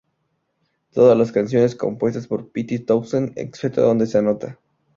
[0.93, 4.57] Todas las canciones compuestas por Pete Townshend excepto donde se anota.